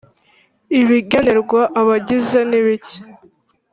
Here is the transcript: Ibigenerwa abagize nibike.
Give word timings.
Ibigenerwa 0.79 1.61
abagize 1.81 2.39
nibike. 2.49 2.95